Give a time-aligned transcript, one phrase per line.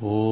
[0.00, 0.29] ओ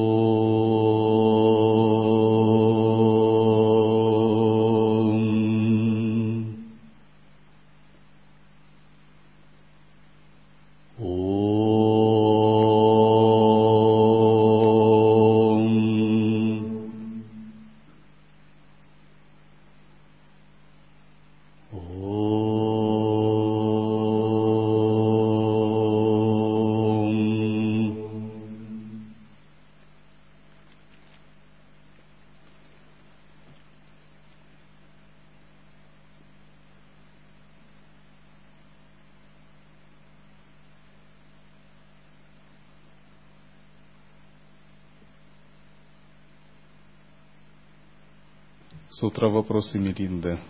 [48.99, 50.41] С утра вопросы Мелинды.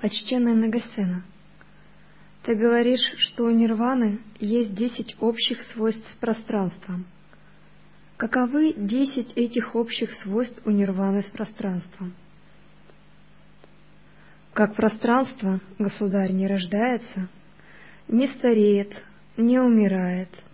[0.00, 1.24] Почтенная Нагасена,
[2.44, 7.04] ты говоришь, что у нирваны есть десять общих свойств с пространством.
[8.16, 12.14] Каковы десять этих общих свойств у нирваны с пространством?
[14.52, 17.28] Как пространство, государь, не рождается,
[18.06, 18.92] не стареет,
[19.36, 20.28] не умирает–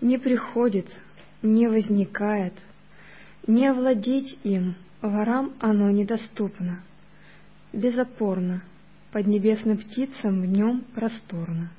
[0.00, 0.86] не приходит,
[1.42, 2.54] не возникает,
[3.46, 6.82] не овладеть им, ворам оно недоступно,
[7.72, 8.62] безопорно,
[9.12, 11.70] под небесным птицам нем просторно.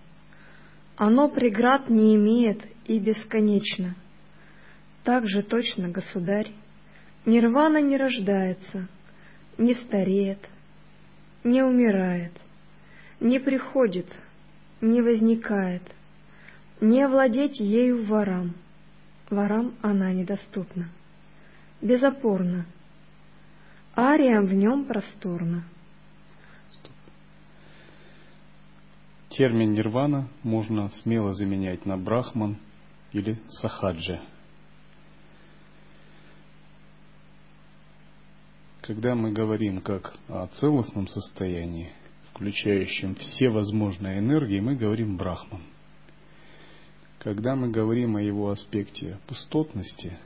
[0.97, 3.95] Оно преград не имеет и бесконечно.
[5.03, 6.51] Так же точно, государь,
[7.25, 8.87] нирвана не рождается,
[9.57, 10.39] не стареет,
[11.43, 12.33] не умирает,
[13.19, 14.07] не приходит,
[14.81, 15.83] не возникает—
[16.81, 18.55] не овладеть ею ворам,
[19.29, 20.89] ворам она недоступна.
[21.81, 22.65] Безопорно,
[23.95, 25.63] ариям в нем просторно.
[29.29, 32.57] Термин нирвана можно смело заменять на брахман
[33.13, 34.21] или сахаджа.
[38.81, 41.93] Когда мы говорим как о целостном состоянии,
[42.33, 45.61] включающем все возможные энергии, мы говорим брахман.
[47.23, 50.17] Когда мы говорим о его аспекте пустотности,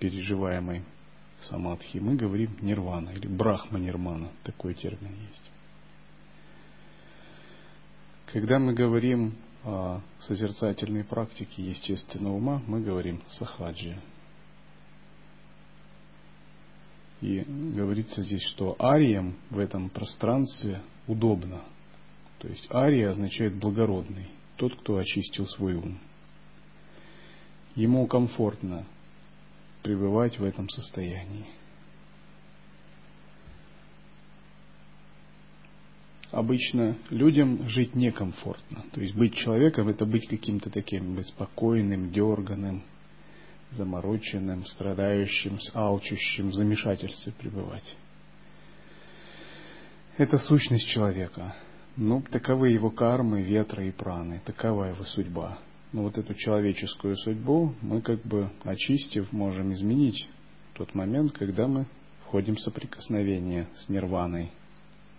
[0.00, 0.82] переживаемой
[1.40, 5.50] в самадхи, мы говорим нирвана или брахма-нирмана, такой термин есть.
[8.26, 13.96] Когда мы говорим о созерцательной практике естественного ума, мы говорим сахаджи.
[17.20, 21.62] И говорится здесь, что ариям в этом пространстве удобно.
[22.40, 24.26] То есть ария означает благородный,
[24.56, 26.00] тот, кто очистил свой ум
[27.74, 28.84] ему комфортно
[29.82, 31.46] пребывать в этом состоянии.
[36.30, 38.84] Обычно людям жить некомфортно.
[38.92, 42.84] То есть быть человеком это быть каким-то таким беспокойным, дерганым,
[43.70, 47.96] замороченным, страдающим, алчущим, в замешательстве пребывать.
[50.16, 51.54] Это сущность человека.
[51.96, 55.58] Ну, таковы его кармы, ветры и праны, такова его судьба–
[55.92, 60.26] но вот эту человеческую судьбу мы как бы очистив можем изменить
[60.74, 61.86] тот момент, когда мы
[62.24, 64.50] входим в соприкосновение с нирваной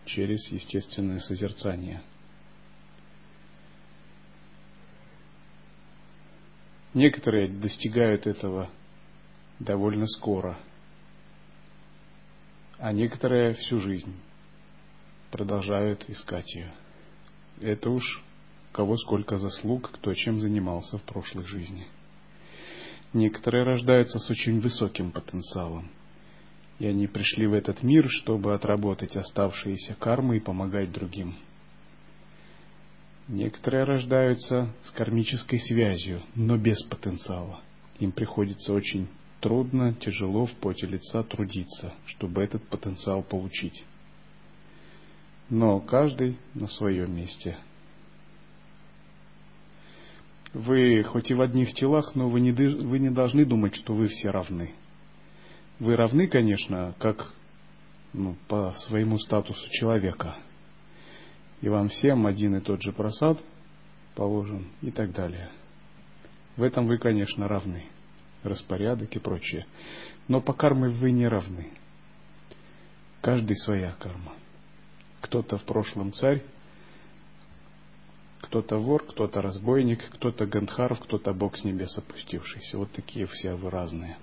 [0.06, 2.02] через естественное созерцание.
[6.96, 8.70] Некоторые достигают этого
[9.60, 10.58] довольно скоро,
[12.78, 14.14] а некоторые всю жизнь
[15.32, 16.72] продолжают искать ее.
[17.62, 18.24] Это уж
[18.74, 21.88] кого сколько заслуг, кто чем занимался в прошлой жизни.
[23.14, 25.92] Некоторые рождаются с очень высоким потенциалом,
[26.80, 31.36] и они пришли в этот мир, чтобы отработать оставшиеся кармы и помогать другим.
[33.28, 37.62] Некоторые рождаются с кармической связью, но без потенциала.
[38.00, 39.08] Им приходится очень
[39.40, 43.86] трудно, тяжело в поте лица трудиться, чтобы этот потенциал получить.
[45.50, 47.56] Но каждый на своем месте–
[50.54, 54.08] вы хоть и в одних телах, но вы не, вы не должны думать, что вы
[54.08, 54.74] все равны.
[55.80, 57.34] Вы равны, конечно, как
[58.14, 60.38] ну, по своему статусу человека.
[61.62, 63.40] И вам всем один и тот же просад
[64.16, 65.50] положен и так далее.
[66.56, 67.86] В этом вы, конечно, равны.
[68.44, 69.66] Распорядок и прочее.
[70.28, 71.72] Но по карме вы не равны.
[73.22, 74.34] Каждый своя карма.
[75.22, 76.44] Кто-то в прошлом царь,
[78.44, 82.78] кто-то вор, кто-то разбойник, кто-то Гандхаров, кто-то Бог с небес опустившийся.
[82.78, 84.18] Вот такие все вы разные.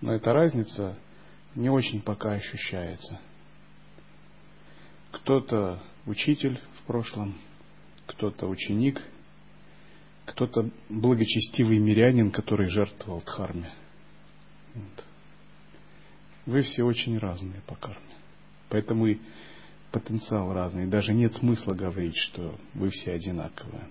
[0.00, 0.98] Но эта разница
[1.54, 3.20] не очень пока ощущается.
[5.12, 7.36] Кто-то учитель в прошлом,
[8.06, 9.02] кто-то ученик,
[10.24, 13.70] кто-то благочестивый мирянин, который жертвовал дхарме.
[14.74, 15.04] Вот.
[16.46, 18.00] Вы все очень разные по карме.
[18.70, 19.18] Поэтому и
[19.92, 20.86] потенциал разный.
[20.86, 23.88] Даже нет смысла говорить, что вы все одинаковые.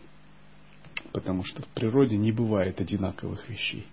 [1.12, 3.86] Потому что в природе не бывает одинаковых вещей.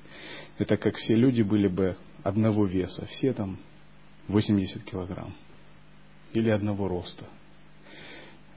[0.58, 3.06] Это как все люди были бы одного веса.
[3.06, 3.58] Все там
[4.28, 5.34] 80 килограмм.
[6.32, 7.26] Или одного роста.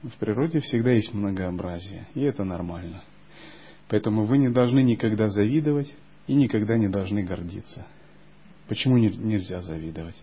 [0.02, 2.06] В природе всегда есть многообразие.
[2.14, 3.02] И это нормально.
[3.88, 5.92] Поэтому вы не должны никогда завидовать
[6.26, 7.86] и никогда не должны гордиться.
[8.68, 10.16] Почему нельзя завидовать?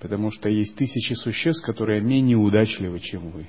[0.00, 3.48] Потому что есть тысячи существ, которые менее удачливы, чем вы.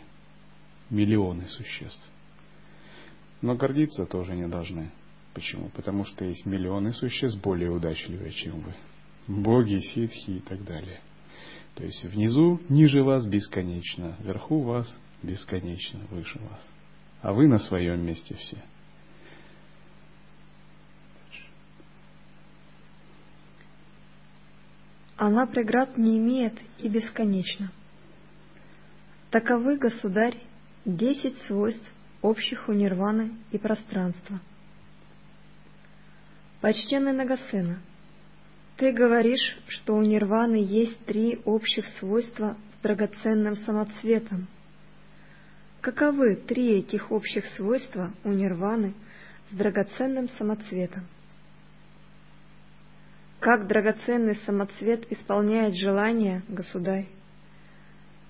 [0.89, 2.03] Миллионы существ.
[3.41, 4.91] Но гордиться тоже не должны.
[5.33, 5.69] Почему?
[5.69, 8.73] Потому что есть миллионы существ более удачливые, чем вы.
[9.27, 10.99] Боги, ситхи и так далее.
[11.75, 16.69] То есть внизу, ниже вас бесконечно, вверху вас бесконечно, выше вас.
[17.21, 18.61] А вы на своем месте все–
[25.21, 27.71] Она преград не имеет и бесконечна.
[29.29, 30.35] Таковы, государь,
[30.83, 31.85] десять свойств
[32.23, 34.39] общих у нирваны и пространства.
[36.59, 37.77] Почтенный Нагасена,
[38.77, 44.47] ты говоришь, что у нирваны есть три общих свойства с драгоценным самоцветом.
[45.81, 48.95] Каковы три этих общих свойства у нирваны
[49.51, 51.05] с драгоценным самоцветом?
[53.41, 57.07] Как драгоценный самоцвет исполняет желание, государь,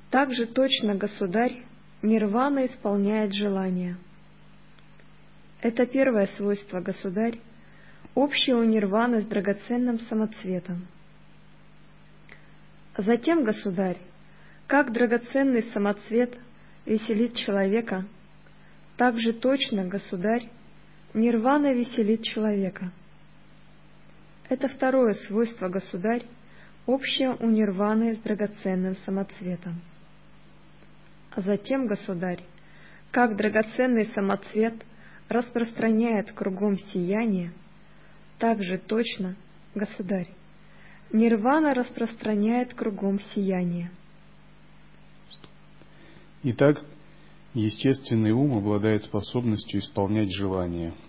[0.10, 1.66] так же точно, государь,
[2.02, 3.98] нирвана исполняет желание.
[5.60, 7.42] Это первое свойство, государь,
[8.16, 10.88] общее у нирваны с драгоценным самоцветом.
[12.98, 13.98] Затем, государь,
[14.66, 16.38] как драгоценный самоцвет
[16.86, 18.06] веселит человека,
[18.96, 20.48] так же точно, государь,
[21.14, 22.94] нирвана веселит человека.
[24.52, 26.26] Это второе свойство государь,
[26.86, 29.80] общее у нирваны с драгоценным самоцветом.
[31.34, 32.44] А затем, государь,
[33.12, 34.74] как драгоценный самоцвет
[35.30, 37.54] распространяет кругом сияние,
[38.40, 39.38] так же точно,
[39.74, 40.28] государь,
[41.14, 43.90] нирвана распространяет кругом сияние.
[46.44, 46.84] Итак,
[47.54, 50.94] естественный ум обладает способностью исполнять желания–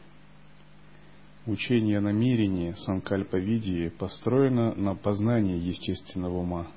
[1.45, 6.69] Учение намерения санкальпа-видии построено на познании естественного ума.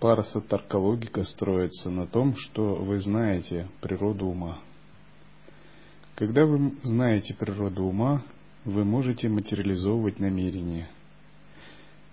[0.00, 4.60] Параса таркологика строится на том, что вы знаете природу ума.
[6.14, 8.24] Когда вы знаете природу ума,
[8.64, 10.88] вы можете материализовывать намерения,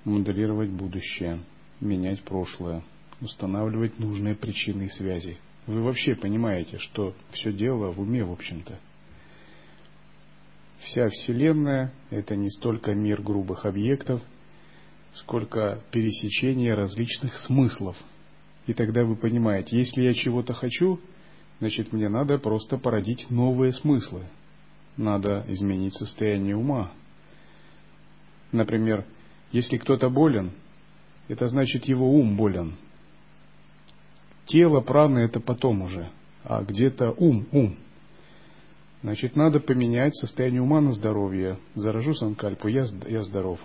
[0.04, 1.40] моделировать будущее,
[1.80, 2.84] менять прошлое,
[3.22, 5.38] устанавливать нужные причины и связи.
[5.68, 8.78] Вы вообще понимаете, что все дело в уме, в общем-то–
[10.86, 14.22] Вся Вселенная– это не столько мир грубых объектов,
[15.16, 17.96] сколько пересечение различных смыслов.
[18.68, 21.00] И тогда вы понимаете, если я чего-то хочу,
[21.60, 24.24] значит мне надо просто породить новые смыслы.
[24.98, 26.92] Надо изменить состояние ума.
[28.52, 29.06] Например,
[29.52, 30.52] если кто-то болен,
[31.30, 32.76] это значит его ум болен.
[34.48, 36.10] Тело, праны– это потом уже,
[36.44, 37.78] а где-то ум, ум–
[39.04, 41.60] Значит, надо поменять состояние ума на здоровье.
[41.76, 43.60] Заражу санкальпу, я, я здоров.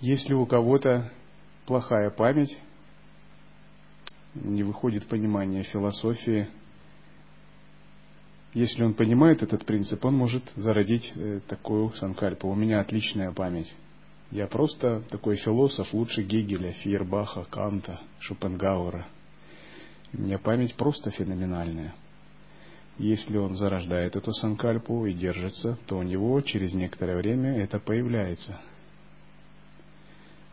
[0.00, 1.10] Если у кого-то
[1.66, 2.56] плохая память,
[4.34, 6.48] не выходит понимание философии,
[8.52, 12.48] если он понимает этот принцип, он может зародить э, такую санкальпу.
[12.48, 13.72] У меня отличная память.
[14.30, 19.08] Я просто такой философ лучше Гегеля, Фейербаха, Канта, Шопенгауэра.
[20.12, 21.92] У меня память просто феноменальная.
[22.98, 28.60] Если он зарождает эту санкальпу и держится, то у него через некоторое время это появляется.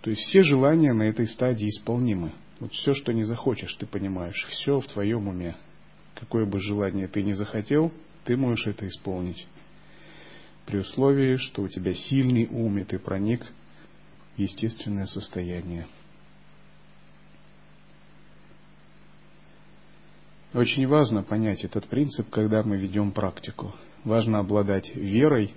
[0.01, 2.33] То есть все желания на этой стадии исполнимы.
[2.59, 5.55] Вот все, что не захочешь, ты понимаешь, все в твоем уме.
[6.15, 7.91] Какое бы желание ты ни захотел,
[8.25, 9.47] ты можешь это исполнить.
[10.65, 13.43] При условии, что у тебя сильный ум, и ты проник
[14.35, 15.87] в естественное состояние.
[20.53, 23.73] Очень важно понять этот принцип, когда мы ведем практику.
[24.03, 25.53] Важно обладать верой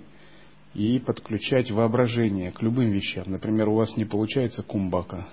[0.73, 3.25] и подключать воображение к любым вещам.
[3.27, 5.27] Например, у вас не получается кумбака,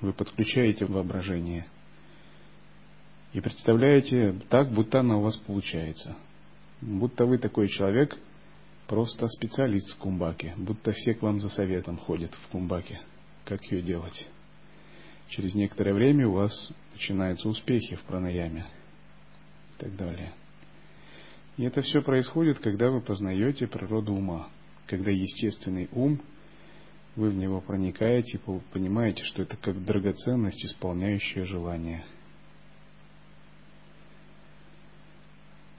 [0.00, 1.66] вы подключаете воображение
[3.32, 6.16] и представляете так, будто она у вас получается.
[6.80, 8.16] Будто вы такой человек,
[8.86, 13.00] просто специалист в кумбаке, будто все к вам за советом ходят в кумбаке,
[13.44, 14.28] как ее делать.
[15.30, 16.52] Через некоторое время у вас
[16.92, 18.66] начинаются успехи в пранаяме
[19.76, 20.32] и так далее.
[21.56, 24.48] И это все происходит, когда вы познаете природу ума,
[24.86, 26.20] когда естественный ум,
[27.16, 32.04] вы в него проникаете и понимаете, что это как драгоценность, исполняющая желание.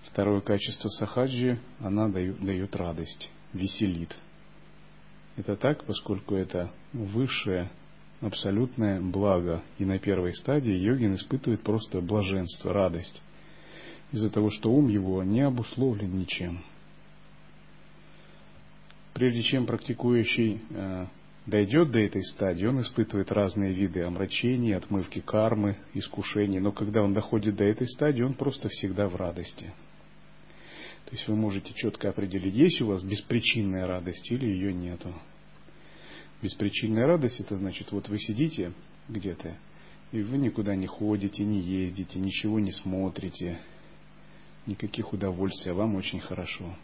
[0.03, 4.13] Второе качество сахаджи, она дает, дает радость, веселит.
[5.37, 7.71] Это так, поскольку это высшее
[8.21, 9.63] абсолютное благо.
[9.77, 13.21] И на первой стадии йогин испытывает просто блаженство, радость.
[14.11, 16.63] Из-за того, что ум его не обусловлен ничем.
[19.13, 21.05] Прежде чем практикующий э,
[21.45, 26.59] дойдет до этой стадии, он испытывает разные виды омрачений, отмывки кармы, искушений.
[26.59, 29.73] Но когда он доходит до этой стадии, он просто всегда в радости.
[31.05, 35.13] То есть вы можете четко определить, есть у вас беспричинная радость или ее нету.
[36.41, 38.73] Беспричинная радость это значит, вот вы сидите
[39.09, 39.55] где-то,
[40.11, 43.59] и вы никуда не ходите, не ездите, ничего не смотрите,
[44.65, 46.75] никаких удовольствий, а вам очень хорошо.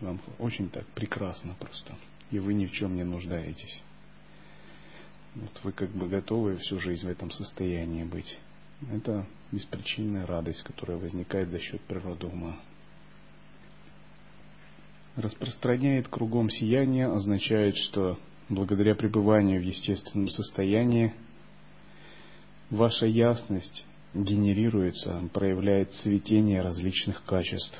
[0.00, 1.94] Вам очень так прекрасно просто.
[2.30, 3.82] И вы ни в чем не нуждаетесь.
[5.34, 8.38] Вот вы как бы готовы всю жизнь в этом состоянии быть.
[8.92, 12.58] Это беспричинная радость, которая возникает за счет природы ума.
[15.16, 18.18] Распространяет кругом сияние означает, что
[18.50, 21.14] благодаря пребыванию в естественном состоянии,
[22.68, 27.78] ваша ясность генерируется, проявляет цветение различных качеств.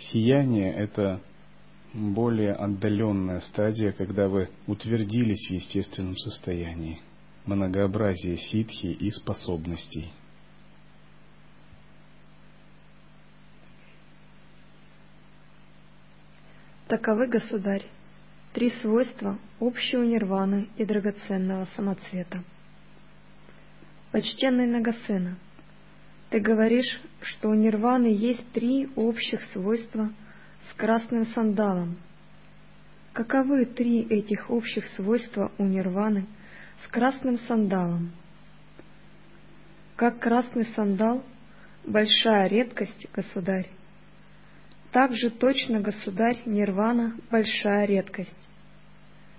[0.00, 1.20] Сияние– это
[1.94, 7.00] более отдаленная стадия, когда вы утвердились в естественном состоянии,
[7.46, 10.10] многообразие ситхи и способностей–
[16.88, 17.84] Таковы, государь,
[18.54, 22.42] три свойства общего нирваны и драгоценного самоцвета.
[24.10, 25.36] Почтенный Нагасена,
[26.30, 30.10] ты говоришь, что у нирваны есть три общих свойства
[30.70, 31.98] с красным сандалом.
[33.12, 36.24] Каковы три этих общих свойства у нирваны
[36.86, 38.12] с красным сандалом?
[39.96, 41.22] Как красный сандал–
[41.84, 43.68] большая редкость, государь,
[44.92, 48.34] также точно, государь, нирвана– большая редкость.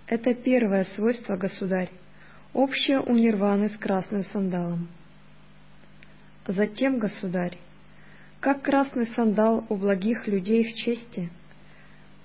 [0.07, 1.89] Это первое свойство, государь,
[2.53, 4.89] общее у нирваны с красным сандалом.
[6.47, 7.57] Затем, государь,
[8.39, 11.29] как красный сандал у благих людей в чести,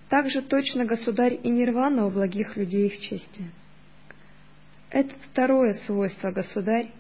[0.09, 3.51] так же точно, государь, и нирвана у благих людей в чести.
[4.91, 6.91] Это второе свойство, государь,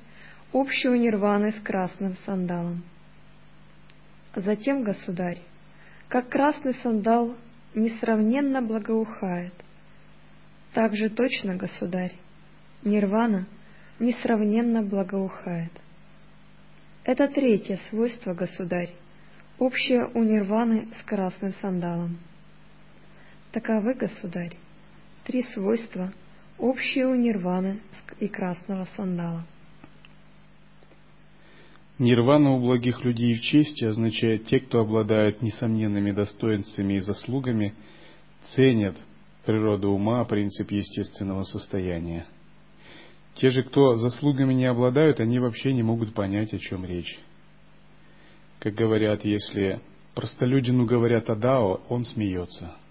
[0.53, 2.83] общее у нирваны с красным сандалом.
[4.35, 5.39] Затем, государь,
[6.15, 7.35] как красный сандал
[7.75, 9.53] несравненно благоухает.
[10.73, 12.13] Так же точно, государь,
[12.85, 13.49] нирвана
[13.99, 15.73] несравненно благоухает.
[17.03, 18.95] Это третье свойство, государь,
[19.59, 22.21] общее у нирваны с красным сандалом.
[23.51, 24.57] Таковы, государь,
[25.25, 26.13] три свойства,
[26.59, 27.81] общие у нирваны
[28.21, 29.45] и красного сандала.
[31.99, 37.75] Нирвана у благих людей в чести означает те, кто обладает несомненными достоинствами и заслугами,
[38.55, 38.97] ценят
[39.45, 42.27] природу ума, принцип естественного состояния.
[43.37, 47.19] Те же, кто заслугами не обладают, они вообще не могут понять, о чем речь.
[48.59, 49.81] Как говорят, если
[50.15, 52.77] простолюдину говорят о Дао, он смеется–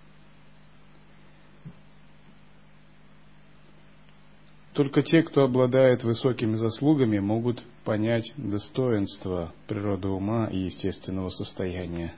[4.74, 12.14] Только те, кто обладает высокими заслугами, могут понять достоинство природы ума и естественного состояния.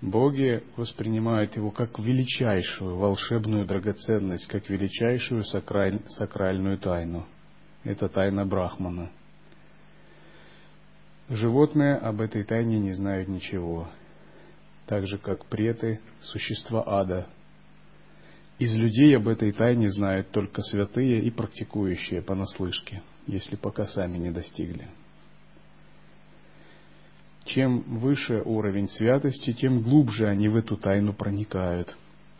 [0.00, 7.26] Боги воспринимают его как величайшую волшебную драгоценность, как величайшую сакраль, сакральную тайну.
[7.84, 9.10] Это тайна Брахмана.
[11.28, 13.88] Животные об этой тайне не знают ничего,
[14.86, 17.28] так же как преты, существа ада,
[18.58, 24.30] из людей об этой тайне знают только святые и практикующие понаслышке, если пока сами не
[24.30, 24.88] достигли.
[27.44, 31.96] Чем выше уровень святости, тем глубже они в эту тайну проникают.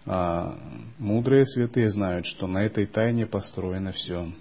[0.06, 0.58] А
[0.98, 4.32] мудрые святые знают, что на этой тайне построено все.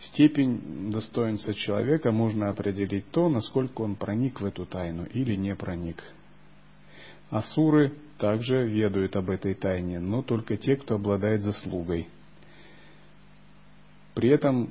[0.00, 6.02] Степень достоинства человека можно определить то, насколько он проник в эту тайну или не проник–
[7.30, 12.08] Асуры также ведают об этой тайне, но только те, кто обладает заслугой.
[14.16, 14.70] При этом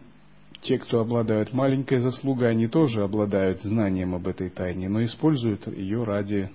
[0.62, 6.04] те, кто обладают маленькой заслугой, они тоже обладают знанием об этой тайне, но используют ее
[6.04, 6.50] ради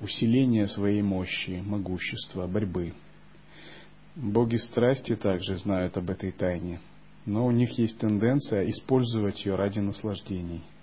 [0.00, 2.94] усиления своей мощи, могущества, борьбы.
[4.16, 6.80] Боги страсти также знают об этой тайне,
[7.26, 10.62] но у них есть тенденция использовать ее ради наслаждений–